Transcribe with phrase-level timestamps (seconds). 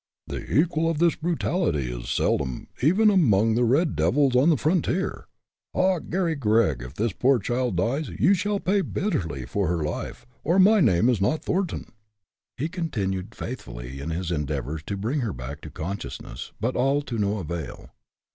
[0.25, 5.27] "The equal of this brutality is seldom, even among the red devils on the frontier.
[5.75, 5.99] Ah!
[5.99, 10.57] Garry Gregg, if this poor child dies, you shall pay bitterly for her life, or
[10.57, 11.91] my name is not Thornton!"
[12.57, 17.19] He continued faithfully in his endeavors to bring her back to consciousness, but all to
[17.19, 17.91] no avail.